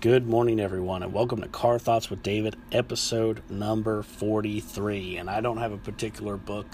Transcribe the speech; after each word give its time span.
Good 0.00 0.26
morning, 0.26 0.60
everyone, 0.60 1.02
and 1.02 1.12
welcome 1.12 1.42
to 1.42 1.48
Car 1.48 1.78
Thoughts 1.78 2.08
with 2.08 2.22
David, 2.22 2.56
episode 2.72 3.42
number 3.50 4.02
43. 4.02 5.18
And 5.18 5.28
I 5.28 5.42
don't 5.42 5.58
have 5.58 5.72
a 5.72 5.76
particular 5.76 6.38
book 6.38 6.66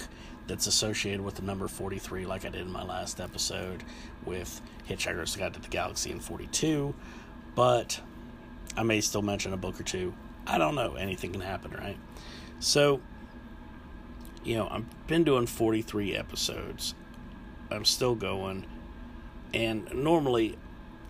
that's 0.47 0.65
associated 0.65 1.19
with 1.19 1.35
the 1.35 1.41
number 1.41 1.67
43 1.67 2.25
like 2.25 2.45
I 2.45 2.49
did 2.49 2.61
in 2.61 2.71
my 2.71 2.85
last 2.85 3.19
episode 3.19 3.83
with 4.23 4.61
Hitchhiker's 4.87 5.35
Guide 5.35 5.53
to 5.55 5.59
the 5.59 5.67
Galaxy 5.67 6.09
in 6.09 6.21
42, 6.21 6.95
but 7.53 7.99
I 8.77 8.83
may 8.83 9.01
still 9.01 9.21
mention 9.21 9.51
a 9.51 9.57
book 9.57 9.77
or 9.77 9.83
two. 9.83 10.13
I 10.47 10.57
don't 10.57 10.75
know. 10.75 10.95
Anything 10.95 11.33
can 11.33 11.41
happen, 11.41 11.71
right? 11.71 11.97
So, 12.61 13.01
you 14.45 14.55
know, 14.55 14.69
I've 14.71 15.07
been 15.07 15.25
doing 15.25 15.47
43 15.47 16.15
episodes. 16.15 16.95
I'm 17.69 17.83
still 17.83 18.15
going. 18.15 18.65
And 19.53 19.93
normally 19.93 20.55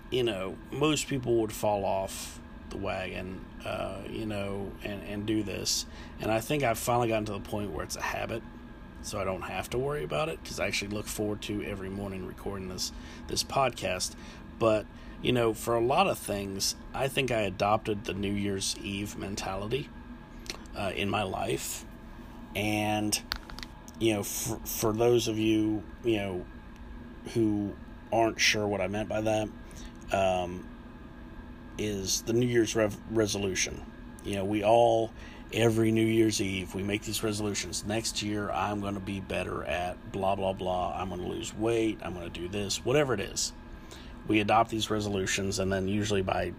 you 0.09 0.23
know, 0.23 0.55
most 0.71 1.07
people 1.07 1.35
would 1.41 1.51
fall 1.51 1.83
off 1.83 2.39
the 2.69 2.77
wagon, 2.77 3.45
uh, 3.65 3.99
you 4.09 4.25
know, 4.25 4.71
and, 4.84 5.02
and 5.03 5.25
do 5.25 5.43
this. 5.43 5.85
And 6.20 6.31
I 6.31 6.39
think 6.39 6.63
I've 6.63 6.79
finally 6.79 7.09
gotten 7.09 7.25
to 7.25 7.34
the 7.34 7.39
point 7.39 7.71
where 7.71 7.84
it's 7.84 7.95
a 7.95 8.02
habit, 8.02 8.41
so 9.01 9.20
I 9.20 9.23
don't 9.23 9.41
have 9.41 9.70
to 9.71 9.77
worry 9.77 10.03
about 10.03 10.29
it 10.29 10.41
because 10.41 10.59
I 10.59 10.67
actually 10.67 10.89
look 10.89 11.07
forward 11.07 11.41
to 11.43 11.63
every 11.63 11.89
morning 11.89 12.25
recording 12.25 12.70
this 12.70 12.91
this 13.27 13.43
podcast. 13.43 14.15
But 14.59 14.85
you 15.21 15.31
know, 15.31 15.53
for 15.53 15.75
a 15.75 15.81
lot 15.81 16.07
of 16.07 16.17
things, 16.17 16.76
I 16.93 17.07
think 17.07 17.31
I 17.31 17.41
adopted 17.41 18.05
the 18.05 18.13
New 18.13 18.34
Year's 18.34 18.76
Eve 18.81 19.17
mentality 19.17 19.89
uh, 20.76 20.91
in 20.95 21.09
my 21.09 21.23
life, 21.23 21.85
and 22.55 23.20
you 23.99 24.13
know, 24.13 24.23
for 24.23 24.59
for 24.65 24.93
those 24.93 25.27
of 25.27 25.37
you 25.37 25.84
you 26.03 26.17
know 26.17 26.45
who 27.34 27.76
aren't 28.12 28.39
sure 28.39 28.65
what 28.65 28.79
I 28.79 28.87
meant 28.87 29.09
by 29.09 29.20
that 29.21 29.49
um, 30.11 30.67
is 31.77 32.21
the 32.23 32.34
New 32.34 32.48
Year's 32.48 32.75
rev- 32.75 32.98
resolution. 33.11 33.81
You 34.23 34.35
know, 34.35 34.45
we 34.45 34.63
all 34.63 35.11
every 35.53 35.91
New 35.91 36.05
Year's 36.05 36.41
Eve 36.41 36.73
we 36.76 36.84
make 36.84 37.04
these 37.04 37.23
resolutions. 37.23 37.85
Next 37.85 38.21
year, 38.21 38.49
I'm 38.51 38.82
going 38.82 38.95
to 38.95 38.99
be 38.99 39.20
better 39.20 39.63
at 39.63 40.12
blah 40.12 40.35
blah 40.35 40.54
blah. 40.54 40.95
I'm 40.95 41.09
going 41.09 41.21
to 41.21 41.27
lose 41.27 41.55
weight. 41.55 41.99
I'm 42.04 42.13
going 42.13 42.32
to 42.32 42.40
do 42.40 42.48
this, 42.48 42.84
whatever 42.84 43.13
it 43.13 43.20
is. 43.20 43.54
We 44.27 44.41
adopt 44.41 44.70
these 44.70 44.90
resolutions, 44.90 45.59
and 45.59 45.71
then 45.71 45.87
usually 45.87 46.21
by 46.21 46.54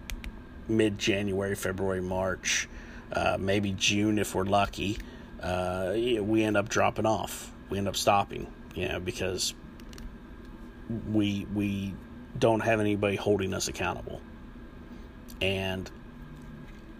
mid 0.69 0.99
January, 0.99 1.55
February, 1.55 2.01
March, 2.01 2.69
uh, 3.13 3.37
maybe 3.39 3.73
June 3.73 4.19
if 4.19 4.35
we're 4.35 4.45
lucky, 4.45 4.99
uh, 5.43 5.93
we 5.95 6.43
end 6.43 6.57
up 6.57 6.69
dropping 6.69 7.07
off. 7.07 7.53
We 7.71 7.79
end 7.79 7.89
up 7.89 7.97
stopping, 7.97 8.47
you 8.75 8.89
know, 8.89 9.01
because 9.01 9.55
we 11.13 11.47
we 11.55 11.95
don't 12.37 12.61
have 12.61 12.81
anybody 12.81 13.17
holding 13.17 13.55
us 13.55 13.69
accountable. 13.69 14.21
And 15.41 15.91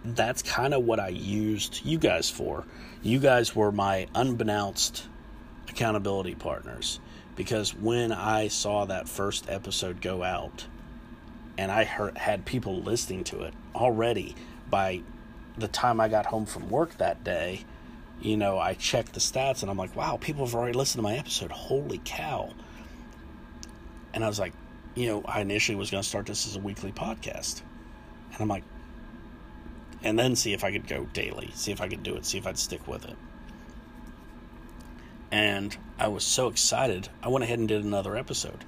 that's 0.03 0.41
kind 0.41 0.73
of 0.73 0.83
what 0.83 0.99
I 0.99 1.09
used 1.09 1.85
you 1.85 1.97
guys 1.97 2.29
for. 2.29 2.65
You 3.01 3.19
guys 3.19 3.55
were 3.55 3.71
my 3.71 4.07
unbeknownst 4.15 5.07
accountability 5.69 6.35
partners 6.35 6.99
because 7.35 7.73
when 7.73 8.11
I 8.11 8.47
saw 8.47 8.85
that 8.85 9.07
first 9.07 9.49
episode 9.49 10.01
go 10.01 10.23
out 10.23 10.65
and 11.57 11.71
I 11.71 11.83
heard, 11.83 12.17
had 12.17 12.45
people 12.45 12.81
listening 12.81 13.23
to 13.25 13.43
it 13.43 13.53
already 13.75 14.35
by 14.69 15.01
the 15.57 15.67
time 15.67 15.99
I 15.99 16.07
got 16.07 16.25
home 16.25 16.45
from 16.45 16.69
work 16.69 16.97
that 16.97 17.23
day, 17.23 17.65
you 18.21 18.37
know, 18.37 18.57
I 18.57 18.73
checked 18.73 19.13
the 19.13 19.19
stats 19.19 19.61
and 19.61 19.69
I'm 19.69 19.77
like, 19.77 19.95
wow, 19.95 20.17
people 20.19 20.45
have 20.45 20.55
already 20.55 20.77
listened 20.77 20.99
to 20.99 21.03
my 21.03 21.15
episode. 21.15 21.51
Holy 21.51 22.01
cow. 22.03 22.53
And 24.13 24.23
I 24.23 24.27
was 24.27 24.39
like, 24.39 24.53
you 24.99 25.07
know, 25.07 25.23
I 25.25 25.39
initially 25.39 25.77
was 25.77 25.89
going 25.89 26.03
to 26.03 26.07
start 26.07 26.25
this 26.25 26.45
as 26.45 26.57
a 26.57 26.59
weekly 26.59 26.91
podcast. 26.91 27.61
And 28.33 28.41
I'm 28.41 28.49
like, 28.49 28.65
and 30.03 30.19
then 30.19 30.35
see 30.35 30.51
if 30.51 30.65
I 30.65 30.73
could 30.73 30.87
go 30.87 31.05
daily, 31.13 31.51
see 31.53 31.71
if 31.71 31.79
I 31.79 31.87
could 31.87 32.03
do 32.03 32.15
it, 32.15 32.25
see 32.25 32.37
if 32.37 32.45
I'd 32.45 32.57
stick 32.57 32.85
with 32.85 33.05
it. 33.05 33.15
And 35.31 35.77
I 35.97 36.09
was 36.09 36.25
so 36.25 36.49
excited, 36.49 37.07
I 37.23 37.29
went 37.29 37.43
ahead 37.45 37.59
and 37.59 37.67
did 37.67 37.85
another 37.85 38.17
episode. 38.17 38.65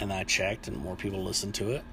And 0.00 0.10
I 0.10 0.24
checked, 0.24 0.68
and 0.68 0.76
more 0.78 0.96
people 0.96 1.22
listened 1.22 1.54
to 1.56 1.72
it. 1.72 1.84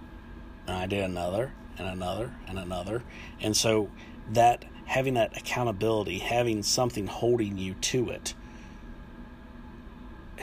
And 0.67 0.77
I 0.77 0.85
did 0.85 1.03
another, 1.03 1.51
and 1.77 1.87
another, 1.87 2.33
and 2.47 2.57
another. 2.57 3.03
And 3.41 3.57
so 3.57 3.89
that 4.31 4.63
having 4.85 5.15
that 5.15 5.35
accountability, 5.35 6.19
having 6.19 6.63
something 6.63 7.07
holding 7.07 7.57
you 7.57 7.73
to 7.73 8.09
it, 8.09 8.35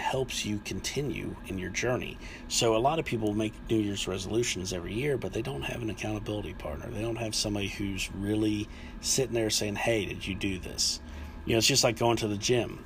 helps 0.02 0.44
you 0.44 0.60
continue 0.64 1.34
in 1.46 1.58
your 1.58 1.70
journey. 1.70 2.18
So 2.48 2.76
a 2.76 2.78
lot 2.78 2.98
of 2.98 3.04
people 3.04 3.32
make 3.32 3.54
New 3.70 3.78
Year's 3.78 4.06
resolutions 4.06 4.72
every 4.72 4.92
year, 4.92 5.16
but 5.16 5.32
they 5.32 5.42
don't 5.42 5.62
have 5.62 5.80
an 5.80 5.88
accountability 5.88 6.54
partner. 6.54 6.90
They 6.90 7.00
don't 7.00 7.16
have 7.16 7.34
somebody 7.34 7.68
who's 7.68 8.10
really 8.12 8.68
sitting 9.00 9.34
there 9.34 9.48
saying, 9.48 9.76
"Hey, 9.76 10.04
did 10.04 10.26
you 10.26 10.34
do 10.34 10.58
this?" 10.58 11.00
You 11.46 11.54
know, 11.54 11.58
it's 11.58 11.66
just 11.66 11.84
like 11.84 11.96
going 11.98 12.18
to 12.18 12.28
the 12.28 12.36
gym. 12.36 12.84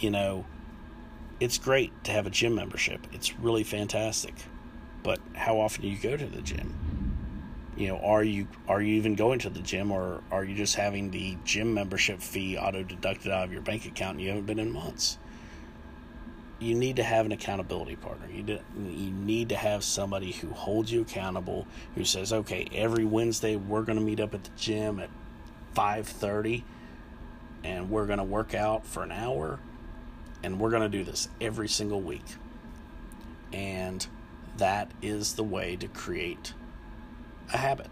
You 0.00 0.10
know, 0.10 0.44
it's 1.38 1.58
great 1.58 1.92
to 2.04 2.12
have 2.12 2.26
a 2.26 2.30
gym 2.30 2.54
membership. 2.54 3.06
It's 3.12 3.38
really 3.38 3.64
fantastic. 3.64 4.34
But 5.02 5.20
how 5.34 5.60
often 5.60 5.82
do 5.82 5.88
you 5.88 5.98
go 5.98 6.16
to 6.16 6.26
the 6.26 6.42
gym? 6.42 6.74
You 7.76 7.88
know, 7.88 7.98
are 7.98 8.22
you 8.22 8.48
are 8.68 8.80
you 8.80 8.94
even 8.94 9.14
going 9.14 9.38
to 9.40 9.50
the 9.50 9.60
gym 9.60 9.90
or 9.90 10.22
are 10.30 10.44
you 10.44 10.54
just 10.54 10.76
having 10.76 11.10
the 11.10 11.36
gym 11.44 11.74
membership 11.74 12.20
fee 12.20 12.56
auto 12.56 12.82
deducted 12.82 13.32
out 13.32 13.44
of 13.44 13.52
your 13.52 13.62
bank 13.62 13.86
account 13.86 14.12
and 14.12 14.20
you 14.20 14.28
haven't 14.28 14.46
been 14.46 14.58
in 14.58 14.70
months? 14.70 15.18
You 16.62 16.74
need 16.74 16.96
to 16.96 17.02
have 17.02 17.26
an 17.26 17.32
accountability 17.32 17.96
partner. 17.96 18.26
You, 18.32 18.42
do, 18.42 18.58
you 18.76 19.10
need 19.10 19.48
to 19.50 19.56
have 19.56 19.82
somebody 19.82 20.32
who 20.32 20.50
holds 20.50 20.92
you 20.92 21.02
accountable, 21.02 21.66
who 21.94 22.04
says, 22.04 22.32
"Okay, 22.32 22.68
every 22.72 23.04
Wednesday 23.04 23.56
we're 23.56 23.82
going 23.82 23.98
to 23.98 24.04
meet 24.04 24.20
up 24.20 24.34
at 24.34 24.44
the 24.44 24.50
gym 24.56 24.98
at 24.98 25.10
5:30 25.74 26.62
and 27.64 27.90
we're 27.90 28.06
going 28.06 28.18
to 28.18 28.24
work 28.24 28.54
out 28.54 28.86
for 28.86 29.02
an 29.02 29.12
hour 29.12 29.58
and 30.42 30.58
we're 30.58 30.70
going 30.70 30.82
to 30.82 30.88
do 30.88 31.04
this 31.04 31.28
every 31.40 31.68
single 31.68 32.00
week." 32.00 32.24
And 33.52 34.06
that 34.56 34.90
is 35.02 35.34
the 35.34 35.44
way 35.44 35.76
to 35.76 35.88
create 35.88 36.54
a 37.52 37.58
habit. 37.58 37.88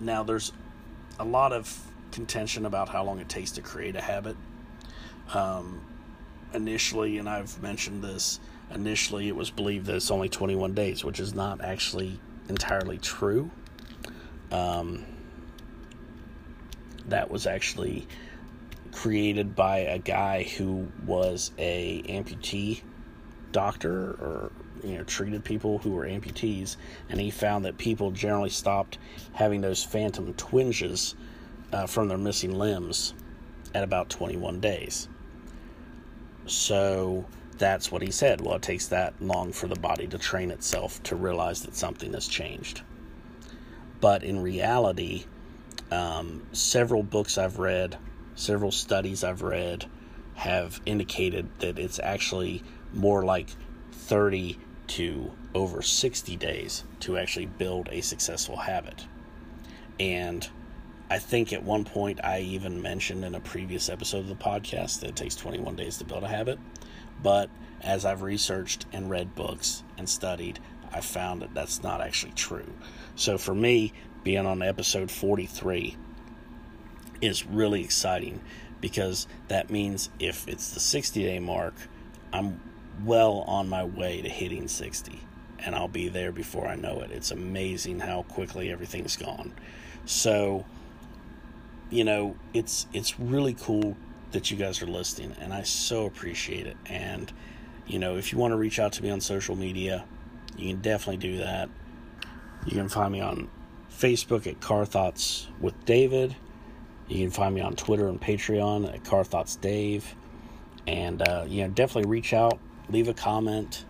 Now 0.00 0.22
there's 0.22 0.52
a 1.18 1.24
lot 1.24 1.52
of 1.52 1.86
contention 2.12 2.66
about 2.66 2.88
how 2.88 3.04
long 3.04 3.20
it 3.20 3.28
takes 3.28 3.52
to 3.52 3.62
create 3.62 3.94
a 3.94 4.00
habit. 4.00 4.36
Um, 5.32 5.82
initially, 6.54 7.18
and 7.18 7.28
I've 7.28 7.60
mentioned 7.62 8.02
this, 8.02 8.40
initially 8.72 9.28
it 9.28 9.36
was 9.36 9.50
believed 9.50 9.86
that 9.86 9.96
it's 9.96 10.10
only 10.10 10.28
21 10.28 10.74
days, 10.74 11.04
which 11.04 11.20
is 11.20 11.34
not 11.34 11.60
actually 11.60 12.18
entirely 12.48 12.98
true. 12.98 13.50
Um, 14.50 15.04
that 17.08 17.30
was 17.30 17.46
actually 17.46 18.06
created 18.92 19.54
by 19.54 19.78
a 19.78 19.98
guy 19.98 20.42
who 20.42 20.88
was 21.06 21.52
a 21.58 22.02
amputee 22.08 22.82
doctor 23.52 24.10
or 24.12 24.52
you 24.82 24.96
know 24.96 25.04
treated 25.04 25.44
people 25.44 25.78
who 25.78 25.90
were 25.90 26.06
amputees 26.06 26.76
and 27.08 27.20
he 27.20 27.30
found 27.30 27.64
that 27.64 27.78
people 27.78 28.10
generally 28.10 28.50
stopped 28.50 28.98
having 29.32 29.60
those 29.60 29.82
phantom 29.84 30.32
twinges 30.34 31.14
uh, 31.72 31.86
from 31.86 32.08
their 32.08 32.18
missing 32.18 32.54
limbs 32.54 33.14
at 33.74 33.84
about 33.84 34.08
21 34.08 34.60
days 34.60 35.08
so 36.50 37.24
that's 37.58 37.92
what 37.92 38.02
he 38.02 38.10
said. 38.10 38.40
Well, 38.40 38.56
it 38.56 38.62
takes 38.62 38.88
that 38.88 39.20
long 39.20 39.52
for 39.52 39.68
the 39.68 39.78
body 39.78 40.06
to 40.08 40.18
train 40.18 40.50
itself 40.50 41.02
to 41.04 41.16
realize 41.16 41.62
that 41.62 41.76
something 41.76 42.12
has 42.14 42.26
changed. 42.26 42.82
But 44.00 44.22
in 44.22 44.42
reality, 44.42 45.26
um, 45.90 46.46
several 46.52 47.02
books 47.02 47.36
I've 47.38 47.58
read, 47.58 47.98
several 48.34 48.72
studies 48.72 49.22
I've 49.22 49.42
read, 49.42 49.86
have 50.34 50.80
indicated 50.86 51.48
that 51.58 51.78
it's 51.78 51.98
actually 51.98 52.62
more 52.92 53.24
like 53.24 53.50
30 53.92 54.58
to 54.88 55.30
over 55.54 55.82
60 55.82 56.36
days 56.36 56.84
to 57.00 57.18
actually 57.18 57.46
build 57.46 57.88
a 57.92 58.00
successful 58.00 58.56
habit. 58.56 59.06
And 59.98 60.48
I 61.10 61.18
think 61.18 61.52
at 61.52 61.64
one 61.64 61.84
point 61.84 62.20
I 62.22 62.38
even 62.40 62.80
mentioned 62.80 63.24
in 63.24 63.34
a 63.34 63.40
previous 63.40 63.88
episode 63.88 64.18
of 64.20 64.28
the 64.28 64.36
podcast 64.36 65.00
that 65.00 65.10
it 65.10 65.16
takes 65.16 65.34
21 65.34 65.74
days 65.74 65.98
to 65.98 66.04
build 66.04 66.22
a 66.22 66.28
habit. 66.28 66.60
But 67.20 67.50
as 67.82 68.04
I've 68.04 68.22
researched 68.22 68.86
and 68.92 69.10
read 69.10 69.34
books 69.34 69.82
and 69.98 70.08
studied, 70.08 70.60
I 70.92 71.00
found 71.00 71.42
that 71.42 71.52
that's 71.52 71.82
not 71.82 72.00
actually 72.00 72.32
true. 72.32 72.72
So 73.16 73.38
for 73.38 73.54
me, 73.54 73.92
being 74.22 74.46
on 74.46 74.62
episode 74.62 75.10
43 75.10 75.96
is 77.20 77.44
really 77.44 77.82
exciting 77.82 78.40
because 78.80 79.26
that 79.48 79.68
means 79.68 80.10
if 80.20 80.46
it's 80.46 80.70
the 80.70 80.80
60 80.80 81.24
day 81.24 81.40
mark, 81.40 81.74
I'm 82.32 82.60
well 83.04 83.40
on 83.48 83.68
my 83.68 83.82
way 83.82 84.22
to 84.22 84.28
hitting 84.28 84.68
60 84.68 85.18
and 85.58 85.74
I'll 85.74 85.88
be 85.88 86.08
there 86.08 86.30
before 86.30 86.68
I 86.68 86.76
know 86.76 87.00
it. 87.00 87.10
It's 87.10 87.32
amazing 87.32 87.98
how 87.98 88.22
quickly 88.22 88.70
everything's 88.70 89.16
gone. 89.16 89.52
So, 90.06 90.64
you 91.90 92.04
know, 92.04 92.36
it's 92.54 92.86
it's 92.92 93.18
really 93.18 93.54
cool 93.54 93.96
that 94.32 94.50
you 94.50 94.56
guys 94.56 94.80
are 94.82 94.86
listening, 94.86 95.34
and 95.40 95.52
I 95.52 95.62
so 95.62 96.06
appreciate 96.06 96.66
it. 96.66 96.76
And 96.86 97.32
you 97.86 97.98
know, 97.98 98.16
if 98.16 98.32
you 98.32 98.38
want 98.38 98.52
to 98.52 98.56
reach 98.56 98.78
out 98.78 98.92
to 98.94 99.02
me 99.02 99.10
on 99.10 99.20
social 99.20 99.56
media, 99.56 100.04
you 100.56 100.68
can 100.68 100.80
definitely 100.80 101.16
do 101.16 101.38
that. 101.38 101.68
You 102.66 102.72
can 102.72 102.88
find 102.88 103.12
me 103.12 103.20
on 103.20 103.48
Facebook 103.90 104.46
at 104.46 104.60
Car 104.60 104.84
Thoughts 104.84 105.48
with 105.60 105.84
David. 105.84 106.36
You 107.08 107.18
can 107.18 107.30
find 107.30 107.54
me 107.54 107.60
on 107.60 107.74
Twitter 107.74 108.08
and 108.08 108.20
Patreon 108.20 108.92
at 108.94 109.04
Car 109.04 109.24
Thoughts 109.24 109.56
Dave. 109.56 110.14
And, 110.86 111.26
uh, 111.26 111.46
you 111.48 111.62
know, 111.62 111.68
definitely 111.68 112.08
reach 112.08 112.32
out, 112.32 112.58
leave 112.88 113.08
a 113.08 113.14
comment, 113.14 113.84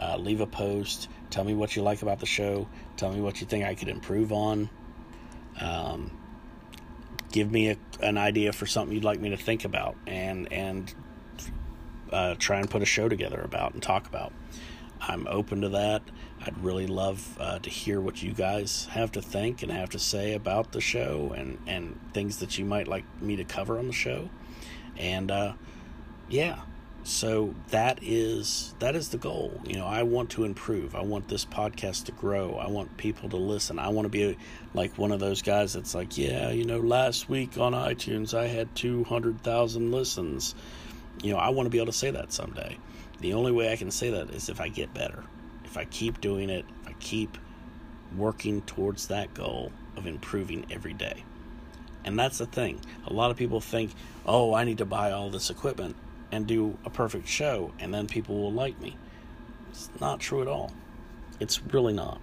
uh, 0.00 0.16
leave 0.16 0.40
a 0.40 0.46
post. 0.46 1.08
Tell 1.30 1.44
me 1.44 1.54
what 1.54 1.76
you 1.76 1.82
like 1.82 2.02
about 2.02 2.20
the 2.20 2.26
show. 2.26 2.68
Tell 2.96 3.12
me 3.12 3.20
what 3.20 3.40
you 3.40 3.46
think 3.46 3.64
I 3.64 3.74
could 3.74 3.88
improve 3.88 4.32
on. 4.32 4.70
Um, 5.60 6.10
give 7.32 7.50
me 7.50 7.70
a, 7.70 7.76
an 8.00 8.18
idea 8.18 8.52
for 8.52 8.66
something 8.66 8.94
you'd 8.94 9.04
like 9.04 9.20
me 9.20 9.30
to 9.30 9.36
think 9.36 9.64
about 9.64 9.96
and 10.06 10.52
and 10.52 10.94
uh, 12.12 12.34
try 12.38 12.60
and 12.60 12.70
put 12.70 12.82
a 12.82 12.86
show 12.86 13.08
together 13.08 13.40
about 13.40 13.72
and 13.72 13.82
talk 13.82 14.06
about. 14.06 14.32
I'm 15.00 15.26
open 15.26 15.62
to 15.62 15.70
that. 15.70 16.02
I'd 16.44 16.56
really 16.62 16.86
love 16.86 17.36
uh, 17.40 17.58
to 17.60 17.70
hear 17.70 18.00
what 18.00 18.22
you 18.22 18.32
guys 18.32 18.86
have 18.92 19.12
to 19.12 19.22
think 19.22 19.62
and 19.62 19.72
have 19.72 19.90
to 19.90 19.98
say 19.98 20.34
about 20.34 20.72
the 20.72 20.80
show 20.80 21.32
and, 21.36 21.58
and 21.66 21.98
things 22.12 22.38
that 22.38 22.58
you 22.58 22.64
might 22.64 22.86
like 22.86 23.04
me 23.20 23.36
to 23.36 23.44
cover 23.44 23.78
on 23.78 23.86
the 23.86 23.92
show. 23.92 24.28
And 24.96 25.30
uh, 25.30 25.54
yeah, 26.28 26.60
so 27.04 27.54
that 27.70 27.98
is 28.00 28.74
that 28.78 28.94
is 28.94 29.08
the 29.08 29.18
goal. 29.18 29.60
You 29.64 29.76
know, 29.76 29.86
I 29.86 30.04
want 30.04 30.30
to 30.30 30.44
improve. 30.44 30.94
I 30.94 31.02
want 31.02 31.28
this 31.28 31.44
podcast 31.44 32.04
to 32.04 32.12
grow. 32.12 32.54
I 32.54 32.68
want 32.68 32.96
people 32.96 33.28
to 33.30 33.36
listen. 33.36 33.78
I 33.78 33.88
want 33.88 34.06
to 34.06 34.08
be 34.08 34.36
like 34.72 34.96
one 34.98 35.10
of 35.10 35.18
those 35.18 35.42
guys 35.42 35.72
that's 35.72 35.94
like, 35.94 36.16
yeah, 36.16 36.50
you 36.50 36.64
know, 36.64 36.78
last 36.78 37.28
week 37.28 37.58
on 37.58 37.72
iTunes 37.72 38.34
I 38.34 38.46
had 38.46 38.74
200,000 38.76 39.90
listens. 39.90 40.54
You 41.22 41.32
know, 41.32 41.38
I 41.38 41.48
want 41.48 41.66
to 41.66 41.70
be 41.70 41.78
able 41.78 41.86
to 41.86 41.92
say 41.92 42.10
that 42.12 42.32
someday. 42.32 42.78
The 43.20 43.34
only 43.34 43.52
way 43.52 43.72
I 43.72 43.76
can 43.76 43.90
say 43.90 44.10
that 44.10 44.30
is 44.30 44.48
if 44.48 44.60
I 44.60 44.68
get 44.68 44.94
better. 44.94 45.24
If 45.64 45.76
I 45.76 45.84
keep 45.86 46.20
doing 46.20 46.50
it, 46.50 46.64
if 46.82 46.88
I 46.88 46.92
keep 47.00 47.36
working 48.16 48.62
towards 48.62 49.08
that 49.08 49.34
goal 49.34 49.72
of 49.96 50.06
improving 50.06 50.66
every 50.70 50.92
day. 50.92 51.24
And 52.04 52.18
that's 52.18 52.38
the 52.38 52.46
thing. 52.46 52.80
A 53.06 53.12
lot 53.12 53.30
of 53.30 53.36
people 53.36 53.60
think, 53.60 53.92
"Oh, 54.26 54.54
I 54.54 54.64
need 54.64 54.78
to 54.78 54.84
buy 54.84 55.12
all 55.12 55.30
this 55.30 55.50
equipment." 55.50 55.96
And 56.32 56.46
do 56.46 56.76
a 56.84 56.90
perfect 56.90 57.28
show 57.28 57.72
and 57.78 57.94
then 57.94 58.08
people 58.08 58.40
will 58.40 58.52
like 58.52 58.80
me. 58.80 58.96
It's 59.70 59.90
not 60.00 60.18
true 60.18 60.42
at 60.42 60.48
all. 60.48 60.72
It's 61.38 61.62
really 61.62 61.92
not. 61.92 62.20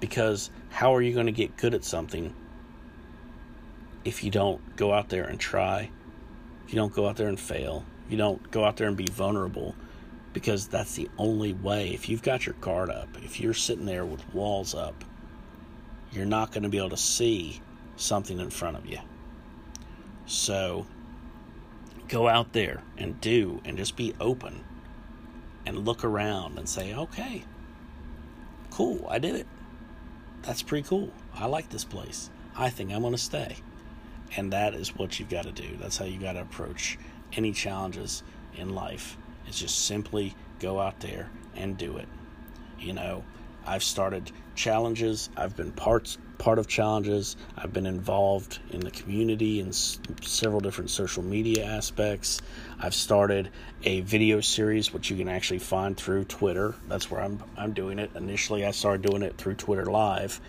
Because 0.00 0.50
how 0.68 0.94
are 0.94 1.00
you 1.00 1.14
going 1.14 1.26
to 1.26 1.32
get 1.32 1.56
good 1.56 1.72
at 1.72 1.84
something 1.84 2.34
if 4.04 4.22
you 4.22 4.30
don't 4.30 4.76
go 4.76 4.92
out 4.92 5.08
there 5.08 5.24
and 5.24 5.40
try? 5.40 5.90
If 6.66 6.72
you 6.72 6.76
don't 6.76 6.92
go 6.92 7.08
out 7.08 7.16
there 7.16 7.28
and 7.28 7.38
fail? 7.40 7.84
If 8.04 8.12
you 8.12 8.18
don't 8.18 8.50
go 8.50 8.64
out 8.64 8.76
there 8.76 8.88
and 8.88 8.96
be 8.96 9.06
vulnerable? 9.06 9.74
Because 10.32 10.66
that's 10.66 10.94
the 10.94 11.08
only 11.16 11.54
way. 11.54 11.94
If 11.94 12.08
you've 12.08 12.22
got 12.22 12.44
your 12.44 12.56
guard 12.60 12.90
up, 12.90 13.08
if 13.22 13.40
you're 13.40 13.54
sitting 13.54 13.86
there 13.86 14.04
with 14.04 14.22
walls 14.34 14.74
up, 14.74 15.04
you're 16.12 16.26
not 16.26 16.52
going 16.52 16.64
to 16.64 16.68
be 16.68 16.78
able 16.78 16.90
to 16.90 16.96
see 16.96 17.60
something 17.96 18.38
in 18.38 18.50
front 18.50 18.76
of 18.76 18.86
you. 18.86 18.98
So, 20.26 20.86
go 22.08 22.28
out 22.28 22.52
there 22.52 22.82
and 22.96 23.20
do 23.20 23.60
and 23.64 23.76
just 23.76 23.96
be 23.96 24.14
open 24.20 24.64
and 25.64 25.84
look 25.84 26.04
around 26.04 26.58
and 26.58 26.68
say, 26.68 26.94
okay, 26.94 27.44
cool, 28.70 29.06
I 29.08 29.18
did 29.18 29.34
it. 29.34 29.46
That's 30.42 30.62
pretty 30.62 30.86
cool. 30.86 31.10
I 31.34 31.46
like 31.46 31.70
this 31.70 31.84
place. 31.84 32.30
I 32.56 32.70
think 32.70 32.92
I'm 32.92 33.00
going 33.00 33.12
to 33.12 33.18
stay. 33.18 33.56
And 34.36 34.52
that 34.52 34.74
is 34.74 34.94
what 34.94 35.18
you've 35.18 35.28
got 35.28 35.44
to 35.44 35.52
do. 35.52 35.76
That's 35.80 35.96
how 35.96 36.04
you 36.04 36.18
got 36.18 36.32
to 36.32 36.42
approach 36.42 36.98
any 37.32 37.52
challenges 37.52 38.22
in 38.56 38.74
life. 38.74 39.16
It's 39.46 39.58
just 39.58 39.86
simply 39.86 40.34
go 40.60 40.80
out 40.80 41.00
there 41.00 41.30
and 41.54 41.76
do 41.76 41.96
it. 41.96 42.08
You 42.78 42.92
know, 42.92 43.24
I've 43.66 43.82
started 43.82 44.30
challenges, 44.54 45.28
I've 45.36 45.56
been 45.56 45.72
parts 45.72 46.18
part 46.38 46.58
of 46.58 46.66
challenges. 46.66 47.36
I've 47.56 47.72
been 47.72 47.86
involved 47.86 48.58
in 48.70 48.80
the 48.80 48.90
community 48.90 49.60
in 49.60 49.68
s- 49.68 49.98
several 50.22 50.60
different 50.60 50.90
social 50.90 51.22
media 51.22 51.64
aspects. 51.64 52.40
I've 52.78 52.94
started 52.94 53.50
a 53.84 54.00
video 54.02 54.40
series, 54.40 54.92
which 54.92 55.10
you 55.10 55.16
can 55.16 55.28
actually 55.28 55.58
find 55.60 55.96
through 55.96 56.24
Twitter. 56.24 56.74
That's 56.88 57.10
where 57.10 57.22
I'm 57.22 57.42
I'm 57.56 57.72
doing 57.72 57.98
it. 57.98 58.10
Initially, 58.14 58.64
I 58.64 58.70
started 58.70 59.02
doing 59.02 59.22
it 59.22 59.36
through 59.38 59.54
Twitter 59.54 59.86
Live 59.86 60.40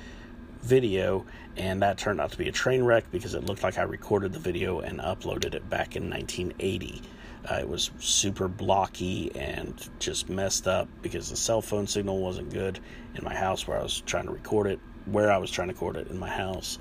video, 0.62 1.26
and 1.56 1.82
that 1.82 1.98
turned 1.98 2.20
out 2.20 2.32
to 2.32 2.38
be 2.38 2.50
a 2.50 2.52
train 2.52 2.84
wreck 2.84 3.06
because 3.12 3.34
it 3.34 3.46
looked 3.46 3.64
like 3.64 3.78
I 3.78 3.84
recorded 3.84 4.34
the 4.34 4.40
video 4.40 4.80
and 4.80 5.00
uploaded 5.00 5.54
it 5.54 5.70
back 5.70 5.96
in 5.96 6.10
1980. 6.10 7.02
Uh, 7.50 7.56
it 7.56 7.68
was 7.68 7.92
super 8.00 8.48
blocky 8.48 9.32
and 9.36 9.90
just 10.00 10.30
messed 10.30 10.68
up 10.68 10.88
because 11.02 11.30
the 11.30 11.38
cell 11.38 11.62
phone 11.62 11.88
signal 11.88 12.20
wasn't 12.20 12.52
good 12.52 12.80
in 13.16 13.24
my 13.24 13.34
house 13.34 13.68
where 13.68 13.80
I 13.80 13.84
was 13.84 14.02
trying 14.02 14.26
to 14.26 14.32
record 14.32 14.68
it 14.68 14.80
where 15.06 15.32
I 15.32 15.38
was 15.38 15.50
trying 15.50 15.70
to 15.70 15.74
record 15.74 15.96
it 15.96 16.08
in 16.08 16.18
my 16.18 16.30
house. 16.30 16.78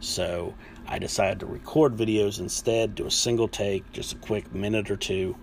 So 0.00 0.54
I 0.86 0.98
decided 0.98 1.40
to 1.40 1.46
record 1.46 1.96
videos 1.96 2.38
instead, 2.38 2.94
do 2.94 3.06
a 3.06 3.10
single 3.10 3.48
take, 3.48 3.90
just 3.92 4.12
a 4.12 4.16
quick 4.16 4.54
minute 4.54 4.90
or 4.90 4.96
two, 4.96 5.36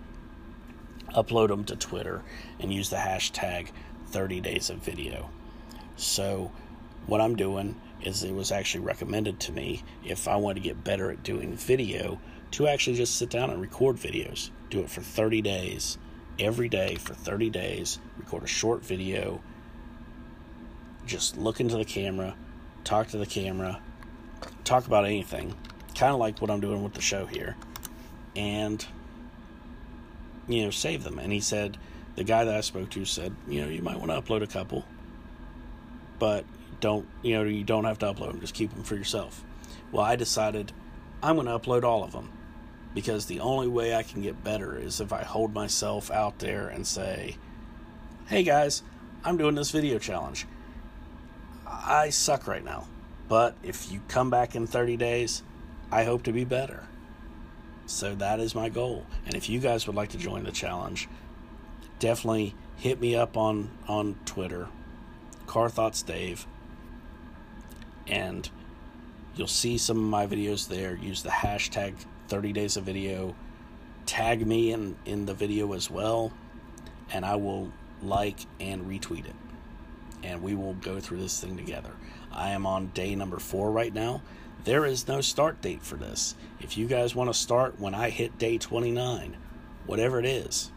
upload 1.14 1.48
them 1.48 1.64
to 1.64 1.76
Twitter, 1.76 2.22
and 2.60 2.72
use 2.72 2.90
the 2.90 2.96
hashtag 2.96 3.70
30 4.08 4.40
days 4.40 4.70
of 4.70 4.78
video. 4.78 5.30
So 5.96 6.52
what 7.06 7.20
I'm 7.20 7.36
doing 7.36 7.80
is 8.02 8.22
it 8.22 8.34
was 8.34 8.52
actually 8.52 8.84
recommended 8.84 9.40
to 9.40 9.52
me 9.52 9.82
if 10.04 10.28
I 10.28 10.36
want 10.36 10.56
to 10.56 10.62
get 10.62 10.84
better 10.84 11.10
at 11.10 11.22
doing 11.22 11.56
video 11.56 12.20
to 12.52 12.66
actually 12.66 12.96
just 12.96 13.16
sit 13.16 13.30
down 13.30 13.50
and 13.50 13.60
record 13.60 13.96
videos. 13.96 14.50
Do 14.70 14.80
it 14.80 14.90
for 14.90 15.00
30 15.00 15.42
days, 15.42 15.98
every 16.38 16.68
day 16.68 16.96
for 16.96 17.14
30 17.14 17.50
days, 17.50 17.98
record 18.18 18.42
a 18.42 18.46
short 18.46 18.84
video 18.84 19.40
just 21.08 21.36
look 21.36 21.58
into 21.58 21.76
the 21.76 21.84
camera, 21.84 22.36
talk 22.84 23.08
to 23.08 23.18
the 23.18 23.26
camera, 23.26 23.80
talk 24.62 24.86
about 24.86 25.04
anything, 25.04 25.54
kind 25.94 26.12
of 26.12 26.20
like 26.20 26.40
what 26.40 26.50
I'm 26.50 26.60
doing 26.60 26.82
with 26.84 26.94
the 26.94 27.00
show 27.00 27.26
here, 27.26 27.56
and 28.36 28.84
you 30.46 30.64
know, 30.64 30.70
save 30.70 31.02
them. 31.02 31.18
And 31.18 31.32
he 31.32 31.40
said, 31.40 31.76
the 32.14 32.24
guy 32.24 32.44
that 32.44 32.54
I 32.54 32.60
spoke 32.60 32.90
to 32.90 33.04
said, 33.04 33.34
you 33.48 33.62
know, 33.62 33.68
you 33.68 33.82
might 33.82 33.98
want 33.98 34.10
to 34.10 34.20
upload 34.20 34.42
a 34.42 34.46
couple, 34.46 34.84
but 36.18 36.44
don't, 36.80 37.06
you 37.22 37.34
know, 37.34 37.44
you 37.44 37.64
don't 37.64 37.84
have 37.84 37.98
to 38.00 38.06
upload 38.06 38.28
them. 38.28 38.40
Just 38.40 38.54
keep 38.54 38.72
them 38.72 38.82
for 38.82 38.94
yourself. 38.94 39.42
Well, 39.90 40.04
I 40.04 40.16
decided 40.16 40.72
I'm 41.22 41.36
going 41.36 41.46
to 41.46 41.58
upload 41.58 41.84
all 41.84 42.04
of 42.04 42.12
them 42.12 42.30
because 42.94 43.26
the 43.26 43.40
only 43.40 43.68
way 43.68 43.94
I 43.94 44.02
can 44.02 44.22
get 44.22 44.42
better 44.42 44.76
is 44.76 45.00
if 45.00 45.12
I 45.12 45.22
hold 45.22 45.54
myself 45.54 46.10
out 46.10 46.38
there 46.38 46.68
and 46.68 46.86
say, 46.86 47.36
hey 48.26 48.42
guys, 48.42 48.82
I'm 49.24 49.36
doing 49.36 49.54
this 49.54 49.70
video 49.70 49.98
challenge. 49.98 50.46
I 51.66 52.10
suck 52.10 52.46
right 52.46 52.64
now. 52.64 52.86
But 53.28 53.56
if 53.62 53.92
you 53.92 54.00
come 54.08 54.30
back 54.30 54.56
in 54.56 54.66
30 54.66 54.96
days, 54.96 55.42
I 55.90 56.04
hope 56.04 56.22
to 56.24 56.32
be 56.32 56.44
better. 56.44 56.84
So 57.86 58.14
that 58.16 58.40
is 58.40 58.54
my 58.54 58.68
goal. 58.68 59.06
And 59.26 59.34
if 59.34 59.48
you 59.48 59.60
guys 59.60 59.86
would 59.86 59.96
like 59.96 60.10
to 60.10 60.18
join 60.18 60.44
the 60.44 60.52
challenge, 60.52 61.08
definitely 61.98 62.54
hit 62.76 63.00
me 63.00 63.16
up 63.16 63.36
on 63.36 63.70
on 63.86 64.16
Twitter, 64.24 64.68
Car 65.46 65.68
Thoughts 65.68 66.02
Dave, 66.02 66.46
and 68.06 68.48
you'll 69.34 69.46
see 69.46 69.78
some 69.78 69.96
of 69.96 70.04
my 70.04 70.26
videos 70.26 70.68
there. 70.68 70.94
Use 70.96 71.22
the 71.22 71.30
hashtag 71.30 71.94
30 72.28 72.52
days 72.52 72.76
of 72.76 72.84
video. 72.84 73.34
Tag 74.06 74.46
me 74.46 74.72
in 74.72 74.96
in 75.04 75.26
the 75.26 75.34
video 75.34 75.72
as 75.72 75.90
well, 75.90 76.32
and 77.12 77.24
I 77.24 77.36
will 77.36 77.72
like 78.02 78.40
and 78.60 78.86
retweet 78.86 79.26
it 79.26 79.34
and 80.22 80.42
we 80.42 80.54
will 80.54 80.74
go 80.74 81.00
through 81.00 81.18
this 81.18 81.40
thing 81.40 81.56
together. 81.56 81.90
I 82.32 82.50
am 82.50 82.66
on 82.66 82.88
day 82.88 83.14
number 83.14 83.38
four 83.38 83.70
right 83.70 83.92
now. 83.92 84.22
There 84.64 84.84
is 84.84 85.08
no 85.08 85.20
start 85.20 85.60
date 85.60 85.82
for 85.82 85.96
this. 85.96 86.34
If 86.60 86.76
you 86.76 86.86
guys 86.86 87.14
want 87.14 87.30
to 87.30 87.34
start 87.34 87.78
when 87.78 87.94
I 87.94 88.10
hit 88.10 88.38
day 88.38 88.58
29, 88.58 89.36
whatever 89.86 90.18
it 90.18 90.26
is, 90.26 90.70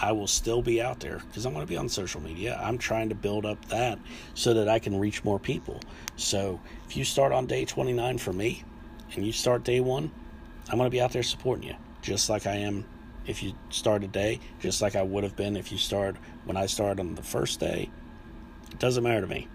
I 0.00 0.12
will 0.12 0.26
still 0.26 0.62
be 0.62 0.80
out 0.80 1.00
there 1.00 1.20
because 1.28 1.44
I'm 1.44 1.52
going 1.52 1.64
to 1.64 1.70
be 1.70 1.76
on 1.76 1.88
social 1.88 2.20
media. 2.20 2.58
I'm 2.60 2.78
trying 2.78 3.10
to 3.10 3.14
build 3.14 3.44
up 3.44 3.62
that 3.66 3.98
so 4.34 4.54
that 4.54 4.68
I 4.68 4.78
can 4.78 4.98
reach 4.98 5.22
more 5.22 5.38
people. 5.38 5.80
So 6.16 6.60
if 6.88 6.96
you 6.96 7.04
start 7.04 7.32
on 7.32 7.46
day 7.46 7.64
29 7.64 8.18
for 8.18 8.32
me 8.32 8.64
and 9.14 9.24
you 9.24 9.32
start 9.32 9.64
day 9.64 9.80
one, 9.80 10.10
I'm 10.68 10.78
going 10.78 10.86
to 10.86 10.94
be 10.94 11.00
out 11.00 11.12
there 11.12 11.22
supporting 11.22 11.68
you 11.68 11.74
just 12.02 12.28
like 12.28 12.46
I 12.46 12.56
am 12.56 12.84
if 13.24 13.42
you 13.42 13.54
start 13.70 14.02
a 14.02 14.08
day, 14.08 14.40
just 14.58 14.82
like 14.82 14.96
I 14.96 15.02
would 15.02 15.22
have 15.22 15.36
been 15.36 15.56
if 15.56 15.70
you 15.70 15.78
start 15.78 16.16
when 16.44 16.56
I 16.56 16.66
started 16.66 17.00
on 17.00 17.14
the 17.14 17.22
first 17.22 17.60
day 17.60 17.88
it 18.72 18.78
doesn't 18.78 19.04
matter 19.04 19.20
to 19.20 19.26
me. 19.26 19.48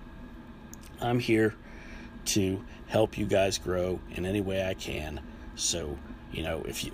I'm 1.01 1.19
here 1.19 1.55
to 2.25 2.63
help 2.87 3.17
you 3.17 3.25
guys 3.25 3.57
grow 3.57 3.99
in 4.11 4.25
any 4.25 4.41
way 4.41 4.65
I 4.65 4.73
can. 4.73 5.19
So, 5.55 5.97
you 6.31 6.43
know, 6.43 6.63
if 6.67 6.83
you, 6.83 6.91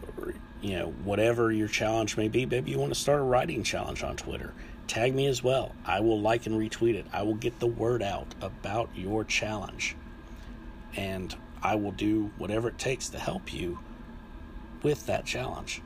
you 0.61 0.77
know, 0.79 0.87
whatever 1.03 1.51
your 1.51 1.67
challenge 1.67 2.17
may 2.17 2.29
be, 2.29 2.45
maybe 2.45 2.71
you 2.71 2.79
want 2.79 2.93
to 2.93 2.99
start 2.99 3.19
a 3.19 3.23
writing 3.23 3.63
challenge 3.63 4.03
on 4.03 4.15
Twitter. 4.15 4.53
Tag 4.87 5.13
me 5.13 5.27
as 5.27 5.43
well. 5.43 5.73
I 5.85 5.99
will 5.99 6.19
like 6.19 6.45
and 6.45 6.55
retweet 6.59 6.95
it. 6.95 7.05
I 7.11 7.23
will 7.23 7.35
get 7.35 7.59
the 7.59 7.67
word 7.67 8.01
out 8.01 8.27
about 8.41 8.89
your 8.95 9.23
challenge. 9.23 9.95
And 10.95 11.35
I 11.61 11.75
will 11.75 11.91
do 11.91 12.31
whatever 12.37 12.69
it 12.69 12.77
takes 12.77 13.09
to 13.09 13.19
help 13.19 13.53
you 13.53 13.79
with 14.83 15.05
that 15.07 15.25
challenge. 15.25 15.81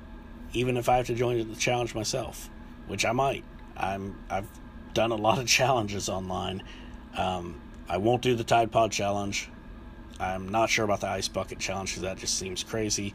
Even 0.53 0.75
if 0.75 0.89
I 0.89 0.97
have 0.97 1.07
to 1.07 1.15
join 1.15 1.47
the 1.47 1.55
challenge 1.55 1.95
myself, 1.95 2.49
which 2.87 3.05
I 3.05 3.11
might. 3.11 3.43
I'm 3.75 4.17
I've 4.29 4.49
done 4.93 5.11
a 5.11 5.15
lot 5.15 5.37
of 5.37 5.47
challenges 5.59 6.09
online. 6.09 6.63
Um, 7.15 7.61
I 7.87 7.97
won't 7.97 8.21
do 8.21 8.35
the 8.35 8.43
Tide 8.43 8.71
Pod 8.71 8.91
challenge. 8.91 9.49
I'm 10.19 10.49
not 10.49 10.69
sure 10.69 10.83
about 10.83 11.01
the 11.01 11.07
ice 11.07 11.27
bucket 11.27 11.59
challenge 11.59 11.91
because 11.91 12.01
that 12.01 12.17
just 12.17 12.37
seems 12.37 12.63
crazy. 12.63 13.13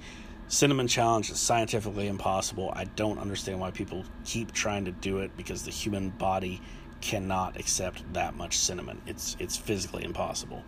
Cinnamon 0.49 0.87
challenge 0.87 1.31
is 1.31 1.41
scientifically 1.41 2.09
impossible. 2.09 2.73
I 2.75 2.85
don't 2.85 3.19
understand 3.19 3.59
why 3.59 3.71
people 3.71 4.05
keep 4.25 4.53
trying 4.53 4.85
to 4.85 4.93
do 4.93 5.19
it 5.19 5.37
because 5.37 5.65
the 5.65 5.71
human 5.71 6.11
body 6.11 6.61
cannot 7.01 7.59
accept 7.59 8.13
that 8.13 8.35
much 8.35 8.59
cinnamon. 8.59 9.01
It's 9.07 9.37
it's 9.41 9.57
physically 9.57 10.05
impossible 10.05 10.63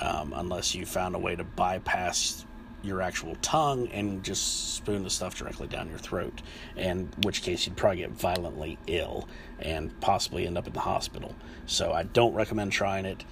um, 0.00 0.32
unless 0.34 0.74
you 0.74 0.86
found 0.86 1.14
a 1.14 1.18
way 1.18 1.36
to 1.36 1.44
bypass 1.44 2.46
your 2.82 3.02
actual 3.02 3.36
tongue 3.42 3.88
and 3.88 4.22
just 4.22 4.74
spoon 4.74 5.02
the 5.02 5.10
stuff 5.10 5.36
directly 5.36 5.66
down 5.66 5.88
your 5.88 5.98
throat, 5.98 6.42
in 6.76 7.08
which 7.22 7.42
case 7.42 7.66
you'd 7.66 7.76
probably 7.76 7.98
get 7.98 8.10
violently 8.10 8.78
ill 8.86 9.28
and 9.58 9.98
possibly 10.00 10.46
end 10.46 10.56
up 10.56 10.66
in 10.66 10.72
the 10.72 10.80
hospital. 10.80 11.34
So 11.66 11.92
I 11.92 12.04
don't 12.04 12.34
recommend 12.34 12.72
trying 12.72 13.04
it. 13.04 13.24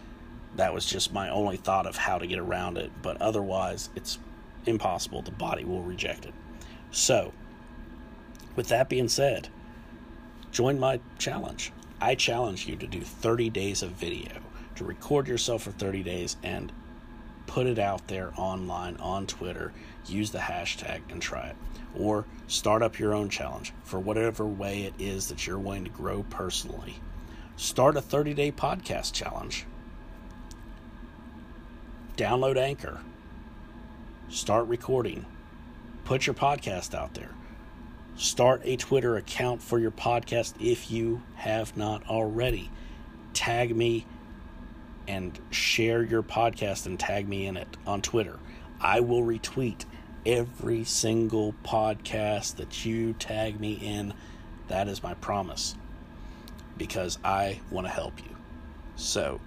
That 0.57 0.75
was 0.75 0.87
just 0.87 1.13
my 1.13 1.29
only 1.29 1.57
thought 1.57 1.87
of 1.87 1.97
how 1.97 2.19
to 2.19 2.27
get 2.27 2.39
around 2.39 2.79
it, 2.79 2.91
but 3.03 3.21
otherwise, 3.21 3.91
it's 3.95 4.19
impossible. 4.65 5.23
The 5.23 5.31
body 5.31 5.65
will 5.65 5.83
reject 5.83 6.25
it. 6.25 6.35
So, 6.91 7.33
with 8.57 8.69
that 8.69 8.89
being 8.89 9.09
said, 9.09 9.49
join 10.51 10.79
my 10.81 11.01
challenge. 11.19 11.73
I 12.01 12.15
challenge 12.15 12.67
you 12.67 12.77
to 12.77 12.87
do 12.87 13.01
30 13.01 13.51
days 13.51 13.83
of 13.83 13.91
video, 13.91 14.33
to 14.77 14.85
record 14.85 15.29
yourself 15.29 15.63
for 15.63 15.73
30 15.73 16.03
days 16.03 16.37
and 16.43 16.73
put 17.47 17.67
it 17.67 17.79
out 17.79 18.09
there 18.09 18.33
online 18.37 18.97
on 18.97 19.27
Twitter. 19.27 19.73
Use 20.07 20.31
the 20.31 20.39
hashtag 20.39 21.01
and 21.11 21.21
try 21.21 21.49
it. 21.49 21.57
Or 21.95 22.27
start 22.47 22.83
up 22.83 22.99
your 22.99 23.15
own 23.15 23.31
challenge 23.31 23.73
for 23.85 23.99
whatever 23.99 24.45
way 24.47 24.83
it 24.83 24.95
is 24.99 25.29
that 25.29 25.47
you're 25.47 25.59
wanting 25.59 25.85
to 25.85 25.91
grow 25.91 26.25
personally. 26.29 27.01
Start 27.57 27.97
a 27.97 28.03
30 28.03 28.35
day 28.35 28.53
podcast 28.53 29.13
challenge. 29.13 29.65
Download 32.17 32.57
Anchor. 32.57 33.01
Start 34.29 34.67
recording. 34.69 35.25
Put 36.05 36.27
your 36.27 36.35
podcast 36.35 36.95
out 36.95 37.15
there. 37.15 37.31
Start 38.17 38.63
a 38.65 38.77
Twitter 38.77 39.17
account 39.17 39.63
for 39.63 39.79
your 39.79 39.91
podcast 39.91 40.55
if 40.61 40.91
you 40.91 41.23
have 41.35 41.77
not 41.77 42.07
already. 42.09 42.71
Tag 43.35 43.77
me 43.77 44.07
and 45.09 45.39
share 45.51 46.03
your 46.03 46.23
podcast 46.23 46.87
and 46.87 46.99
tag 46.99 47.29
me 47.29 47.47
in 47.47 47.57
it 47.57 47.77
on 47.87 48.03
Twitter. 48.03 48.39
I 48.81 49.01
will 49.01 49.23
retweet 49.23 49.85
every 50.25 50.85
single 50.85 51.55
podcast 51.65 52.57
that 52.57 52.85
you 52.85 53.13
tag 53.15 53.61
me 53.61 53.75
in. 53.75 54.13
That 54.69 54.89
is 54.89 55.03
my 55.03 55.15
promise 55.15 55.77
because 56.77 57.19
I 57.25 57.61
want 57.71 57.87
to 57.87 57.93
help 57.93 58.19
you. 58.19 58.37
So, 58.97 59.41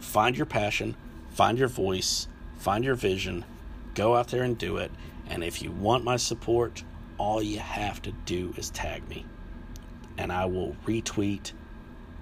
find 0.00 0.36
your 0.36 0.46
passion, 0.46 0.96
find 1.30 1.58
your 1.58 1.68
voice, 1.68 2.28
find 2.58 2.84
your 2.84 2.94
vision, 2.94 3.44
go 3.94 4.14
out 4.14 4.28
there 4.28 4.42
and 4.42 4.56
do 4.56 4.76
it. 4.76 4.90
And 5.28 5.42
if 5.42 5.62
you 5.62 5.70
want 5.70 6.04
my 6.04 6.16
support, 6.16 6.84
all 7.16 7.42
you 7.42 7.58
have 7.58 8.00
to 8.02 8.12
do 8.12 8.54
is 8.56 8.70
tag 8.70 9.08
me. 9.08 9.24
And 10.16 10.32
I 10.32 10.46
will 10.46 10.76
retweet. 10.86 11.52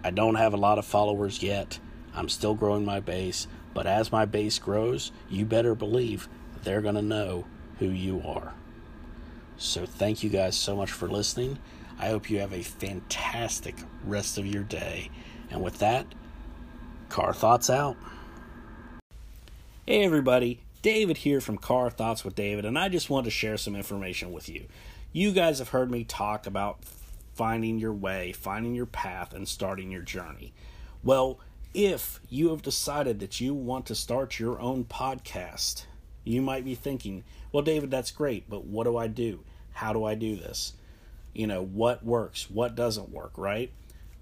I 0.05 0.11
don't 0.11 0.35
have 0.37 0.55
a 0.55 0.59
lot 0.59 0.79
of 0.79 0.85
followers 0.85 1.43
yet 1.43 1.79
I'm 2.17 2.29
still 2.29 2.55
growing 2.55 2.85
my 2.85 2.99
base, 2.99 3.47
but 3.75 3.87
as 3.87 4.11
my 4.11 4.25
base 4.25 4.59
grows, 4.59 5.13
you 5.29 5.45
better 5.45 5.75
believe 5.75 6.29
they're 6.65 6.81
going 6.81 6.95
to 6.95 7.03
know 7.03 7.45
who 7.79 7.87
you 7.87 8.23
are. 8.25 8.55
So, 9.59 9.87
thank 9.87 10.23
you 10.23 10.31
guys 10.31 10.57
so 10.57 10.75
much 10.75 10.91
for 10.91 11.09
listening. 11.09 11.59
I 11.99 12.09
hope 12.09 12.29
you 12.29 12.41
have 12.41 12.53
a 12.53 12.63
fantastic 12.63 13.77
rest 14.05 14.39
of 14.39 14.47
your 14.47 14.63
day. 14.63 15.11
And 15.51 15.63
with 15.63 15.79
that, 15.79 16.07
Car 17.09 17.33
Thoughts 17.33 17.71
out. 17.71 17.97
Hey, 19.87 20.05
everybody. 20.05 20.61
David 20.83 21.19
here 21.19 21.41
from 21.41 21.59
Car 21.59 21.91
Thoughts 21.91 22.25
with 22.25 22.35
David, 22.35 22.65
and 22.65 22.79
I 22.79 22.89
just 22.89 23.11
want 23.11 23.25
to 23.25 23.31
share 23.31 23.57
some 23.57 23.75
information 23.75 24.33
with 24.33 24.49
you. 24.49 24.67
You 25.13 25.33
guys 25.33 25.59
have 25.59 25.71
heard 25.71 25.91
me 25.91 26.05
talk 26.05 26.47
about 26.47 26.85
finding 27.35 27.79
your 27.79 27.93
way, 27.93 28.33
finding 28.33 28.75
your 28.75 28.87
path, 28.87 29.35
and 29.35 29.49
starting 29.49 29.91
your 29.91 30.03
journey. 30.03 30.53
Well, 31.03 31.41
if 31.77 32.21
you 32.31 32.49
have 32.49 32.63
decided 32.63 33.21
that 33.21 33.39
you 33.39 33.53
want 33.53 33.85
to 33.85 33.95
start 33.95 34.39
your 34.39 34.59
own 34.59 34.85
podcast, 34.85 35.85
you 36.25 36.41
might 36.41 36.65
be 36.65 36.75
thinking, 36.75 37.23
well, 37.53 37.63
David, 37.63 37.91
that's 37.91 38.11
great, 38.11 38.49
but 38.49 38.65
what 38.65 38.85
do 38.85 38.97
I 38.97 39.09
do? 39.09 39.41
How 39.73 39.93
do 39.93 40.03
I 40.03 40.15
do 40.15 40.37
this? 40.37 40.73
You 41.35 41.47
know, 41.47 41.63
what 41.63 42.03
works? 42.03 42.49
What 42.49 42.77
doesn't 42.77 43.11
work, 43.11 43.33
right? 43.37 43.71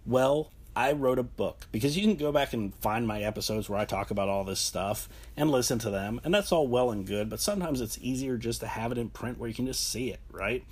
Well, 0.05 0.51
I 0.75 0.91
wrote 0.91 1.21
a 1.21 1.23
book 1.23 1.69
because 1.71 1.97
you 1.97 2.03
can 2.03 2.17
go 2.17 2.33
back 2.33 2.55
and 2.55 2.75
find 2.75 3.07
my 3.07 3.23
episodes 3.23 3.69
where 3.69 3.79
I 3.79 3.85
talk 3.85 4.11
about 4.11 4.29
all 4.29 4.43
this 4.43 4.59
stuff 4.59 5.09
and 5.37 5.49
listen 5.49 5.79
to 5.79 5.91
them, 5.91 6.21
and 6.25 6.35
that's 6.35 6.51
all 6.51 6.67
well 6.67 6.91
and 6.91 7.07
good, 7.07 7.31
but 7.31 7.39
sometimes 7.39 7.81
it's 7.81 8.01
easier 8.03 8.37
just 8.37 8.63
to 8.63 8.67
have 8.67 8.91
it 8.91 8.99
in 8.99 9.11
print 9.11 9.39
where 9.39 9.49
you 9.49 9.55
can 9.55 9.67
just 9.67 9.89
see 9.89 10.11
it, 10.11 10.19
right? 10.33 10.65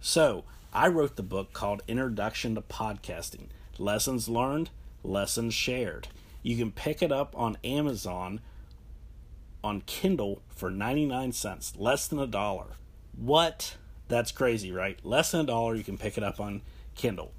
So, 0.00 0.44
I 0.72 0.88
wrote 0.88 1.16
the 1.16 1.22
book 1.22 1.52
called 1.52 1.82
Introduction 1.86 2.54
to 2.54 2.62
Podcasting 2.62 3.48
Lessons 3.76 4.26
Learned, 4.26 4.70
Lessons 5.04 5.52
Shared. 5.52 6.08
You 6.42 6.56
can 6.56 6.72
pick 6.72 7.02
it 7.02 7.12
up 7.12 7.34
on 7.36 7.58
Amazon 7.62 8.40
on 9.62 9.82
Kindle 9.82 10.42
for 10.48 10.70
99 10.70 11.32
cents, 11.32 11.74
less 11.76 12.06
than 12.06 12.18
a 12.18 12.26
dollar. 12.26 12.76
What? 13.16 13.76
That's 14.08 14.32
crazy, 14.32 14.72
right? 14.72 14.98
Less 15.04 15.32
than 15.32 15.42
a 15.42 15.44
dollar, 15.44 15.74
you 15.74 15.84
can 15.84 15.98
pick 15.98 16.16
it 16.16 16.24
up 16.24 16.40
on 16.40 16.62
Kindle. 16.94 17.32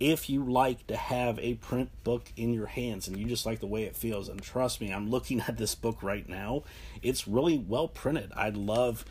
If 0.00 0.30
you 0.30 0.44
like 0.44 0.86
to 0.88 0.96
have 0.96 1.38
a 1.40 1.54
print 1.54 1.90
book 2.04 2.32
in 2.36 2.52
your 2.52 2.66
hands 2.66 3.08
and 3.08 3.16
you 3.16 3.26
just 3.26 3.46
like 3.46 3.60
the 3.60 3.66
way 3.66 3.84
it 3.84 3.96
feels, 3.96 4.28
and 4.28 4.40
trust 4.40 4.80
me, 4.80 4.92
I'm 4.92 5.10
looking 5.10 5.40
at 5.48 5.56
this 5.56 5.74
book 5.74 6.02
right 6.02 6.28
now, 6.28 6.64
it's 7.02 7.28
really 7.28 7.58
well 7.58 7.88
printed. 7.88 8.32
I 8.36 8.50
love 8.50 9.04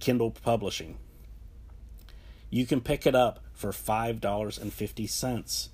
Kindle 0.00 0.30
publishing. 0.30 0.98
You 2.50 2.66
can 2.66 2.80
pick 2.80 3.06
it 3.06 3.14
up 3.14 3.40
for 3.52 3.70
$5.50. 3.70 5.68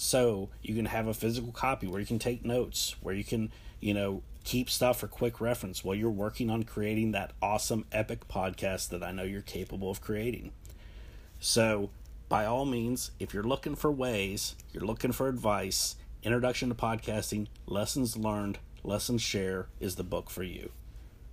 So 0.00 0.48
you 0.62 0.76
can 0.76 0.84
have 0.84 1.08
a 1.08 1.12
physical 1.12 1.50
copy 1.50 1.88
where 1.88 1.98
you 1.98 2.06
can 2.06 2.20
take 2.20 2.44
notes, 2.44 2.94
where 3.00 3.16
you 3.16 3.24
can, 3.24 3.50
you 3.80 3.92
know, 3.92 4.22
keep 4.44 4.70
stuff 4.70 5.00
for 5.00 5.08
quick 5.08 5.40
reference 5.40 5.82
while 5.82 5.96
you're 5.96 6.08
working 6.08 6.50
on 6.50 6.62
creating 6.62 7.10
that 7.10 7.32
awesome 7.42 7.84
epic 7.90 8.28
podcast 8.28 8.90
that 8.90 9.02
I 9.02 9.10
know 9.10 9.24
you're 9.24 9.42
capable 9.42 9.90
of 9.90 10.00
creating. 10.00 10.52
So, 11.40 11.90
by 12.28 12.46
all 12.46 12.64
means, 12.64 13.10
if 13.18 13.34
you're 13.34 13.42
looking 13.42 13.74
for 13.74 13.90
ways, 13.90 14.54
you're 14.72 14.86
looking 14.86 15.10
for 15.10 15.26
advice, 15.26 15.96
Introduction 16.22 16.68
to 16.68 16.76
Podcasting, 16.76 17.48
Lessons 17.66 18.16
Learned, 18.16 18.60
Lessons 18.84 19.20
Share 19.20 19.66
is 19.80 19.96
the 19.96 20.04
book 20.04 20.30
for 20.30 20.44
you. 20.44 20.70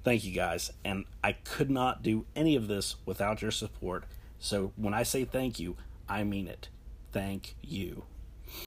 Thank 0.04 0.24
you 0.24 0.32
guys. 0.34 0.74
And 0.84 1.06
I 1.24 1.34
could 1.34 1.70
not 1.70 2.02
do 2.02 2.26
any 2.36 2.56
of 2.56 2.68
this 2.68 2.96
without 3.06 3.44
your 3.44 3.52
support. 3.52 4.06
So 4.40 4.74
when 4.76 4.96
I 4.96 5.04
say 5.04 5.24
thank 5.24 5.60
you, 5.60 5.78
I 6.10 6.24
mean 6.24 6.48
it. 6.48 6.70
Thank 7.12 7.56
you. 7.62 8.06